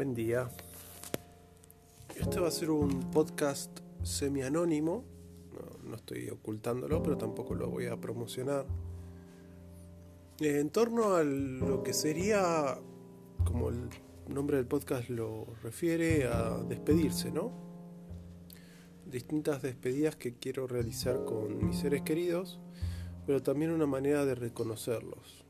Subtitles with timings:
[0.00, 0.48] Buen día.
[2.16, 5.04] Este va a ser un podcast semi-anónimo.
[5.52, 8.64] No, no estoy ocultándolo, pero tampoco lo voy a promocionar.
[10.38, 12.78] En torno a lo que sería,
[13.44, 13.90] como el
[14.26, 17.52] nombre del podcast lo refiere, a despedirse, ¿no?
[19.04, 22.58] Distintas despedidas que quiero realizar con mis seres queridos,
[23.26, 25.44] pero también una manera de reconocerlos.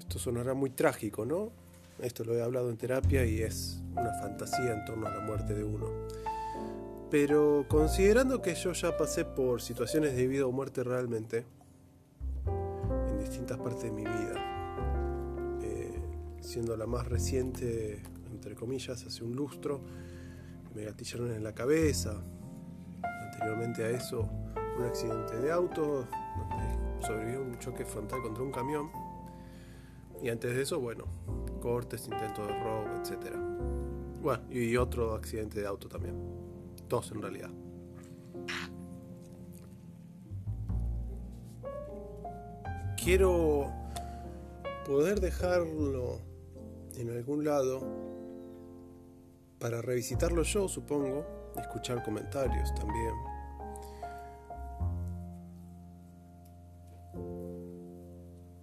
[0.00, 1.67] Esto sonará muy trágico, ¿no?
[2.00, 5.54] Esto lo he hablado en terapia y es una fantasía en torno a la muerte
[5.54, 5.86] de uno.
[7.10, 11.44] Pero considerando que yo ya pasé por situaciones de vida o muerte realmente,
[12.46, 16.00] en distintas partes de mi vida, eh,
[16.40, 19.80] siendo la más reciente, entre comillas, hace un lustro,
[20.74, 22.22] me gatillaron en la cabeza,
[23.02, 24.28] anteriormente a eso
[24.78, 26.06] un accidente de auto,
[27.00, 28.90] sobrevivió un choque frontal contra un camión,
[30.22, 31.04] y antes de eso, bueno,
[31.58, 33.36] cortes, intentos de robo, etc.
[34.22, 36.14] Bueno, y otro accidente de auto también.
[36.88, 37.50] Dos en realidad.
[43.02, 43.72] Quiero
[44.86, 46.20] poder dejarlo
[46.96, 47.80] en algún lado
[49.58, 51.24] para revisitarlo yo, supongo,
[51.56, 53.14] escuchar comentarios también.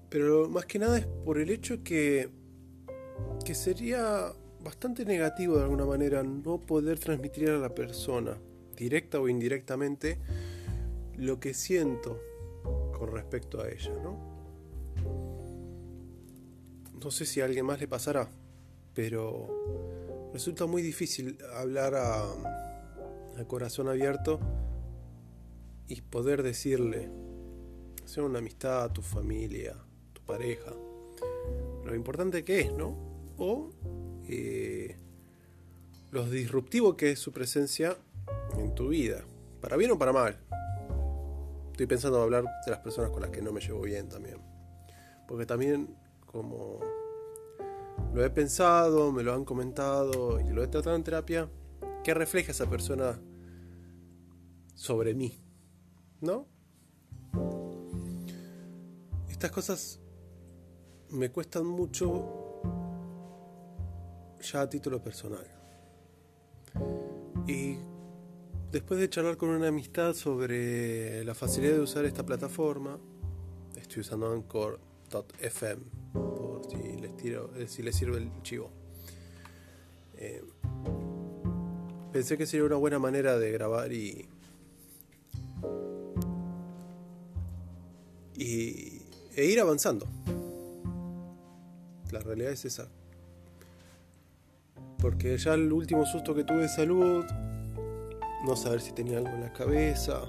[0.10, 2.30] Pero más que nada es por el hecho que
[3.44, 8.38] que sería bastante negativo de alguna manera no poder transmitir a la persona,
[8.76, 10.18] directa o indirectamente,
[11.18, 12.20] lo que siento
[12.98, 14.36] con respecto a ella, ¿no?
[17.02, 18.28] No sé si a alguien más le pasará,
[18.96, 24.40] pero resulta muy difícil hablar a, a corazón abierto
[25.88, 27.10] y poder decirle,
[28.06, 29.76] sea una amistad, tu familia,
[30.14, 30.74] tu pareja,
[31.86, 33.05] lo importante que es, ¿no?
[33.38, 33.70] O
[34.28, 34.98] eh,
[36.12, 37.98] lo disruptivo que es su presencia
[38.58, 39.24] en tu vida,
[39.62, 40.38] para bien o para mal.
[41.72, 44.38] Estoy pensando en hablar de las personas con las que no me llevo bien también.
[45.28, 45.96] Porque también
[46.26, 46.80] como
[48.14, 51.50] lo he pensado, me lo han comentado y lo he tratado en terapia,
[52.04, 53.20] ¿qué refleja esa persona
[54.74, 55.42] sobre mí?
[56.22, 56.48] ¿No?
[59.30, 60.00] Estas cosas
[61.10, 62.45] me cuestan mucho
[64.52, 65.46] ya a título personal.
[67.48, 67.78] Y
[68.72, 72.98] después de charlar con una amistad sobre la facilidad de usar esta plataforma,
[73.76, 75.82] estoy usando Anchor.fm
[76.14, 78.72] por si les, tiro, eh, si les sirve el chivo.
[80.18, 80.44] Eh,
[82.12, 84.28] pensé que sería una buena manera de grabar y,
[88.36, 89.02] y
[89.36, 90.08] e ir avanzando.
[92.12, 92.88] La realidad es esa.
[95.06, 97.24] Porque ya el último susto que tuve de salud,
[98.44, 100.24] no saber si tenía algo en la cabeza,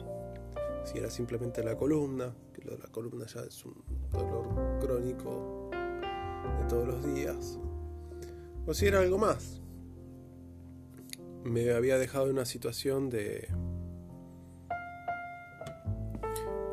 [0.84, 3.74] si era simplemente la columna, que lo de la columna ya es un
[4.12, 7.58] dolor crónico de todos los días,
[8.66, 9.62] o si era algo más.
[11.44, 13.48] Me había dejado en una situación de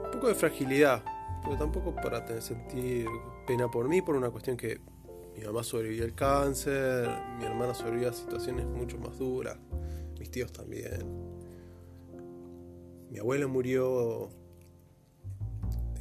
[0.03, 1.05] un poco de fragilidad,
[1.41, 3.07] pero tampoco para sentir
[3.47, 4.81] pena por mí, por una cuestión que
[5.35, 9.57] mi mamá sobrevivió al cáncer, mi hermana sobrevivió a situaciones mucho más duras,
[10.19, 11.33] mis tíos también.
[13.09, 14.29] Mi abuela murió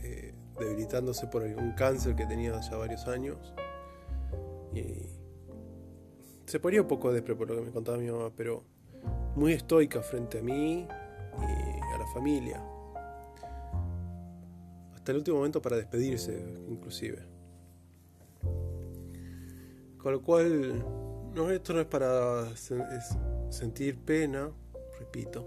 [0.02, 3.52] eh, debilitándose por un cáncer que tenía ya varios años.
[4.74, 5.08] Y
[6.46, 8.64] se ponía un poco despre por lo que me contaba mi mamá, pero
[9.36, 12.62] muy estoica frente a mí y a la familia.
[14.94, 16.38] Hasta el último momento para despedirse,
[16.68, 17.31] inclusive.
[20.02, 20.84] Con lo cual,
[21.32, 24.50] no, esto no es para sentir pena,
[24.98, 25.46] repito,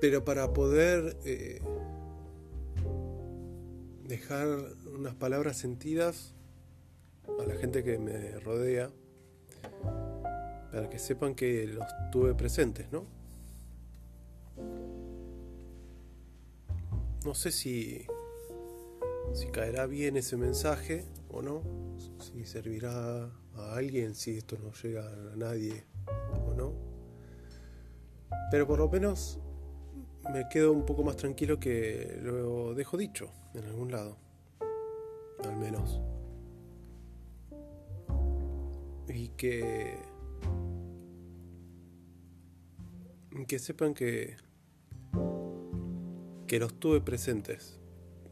[0.00, 1.62] pero para poder eh,
[4.02, 4.48] dejar
[4.92, 6.34] unas palabras sentidas
[7.40, 8.90] a la gente que me rodea,
[10.72, 13.06] para que sepan que los tuve presentes, ¿no?
[17.24, 18.06] No sé si
[19.32, 21.62] si caerá bien ese mensaje o no,
[22.18, 23.24] si servirá
[23.54, 25.84] a alguien, si esto no llega a nadie
[26.46, 26.72] o no.
[28.50, 29.38] Pero por lo menos
[30.32, 34.18] me quedo un poco más tranquilo que lo dejo dicho en algún lado,
[35.44, 36.00] al menos.
[39.08, 39.96] Y que
[43.46, 44.36] que sepan que
[46.46, 47.78] que los tuve presentes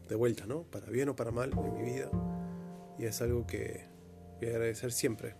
[0.07, 0.63] de vuelta, ¿no?
[0.63, 2.09] Para bien o para mal en mi vida,
[2.97, 3.87] y es algo que
[4.39, 5.35] voy a agradecer siempre.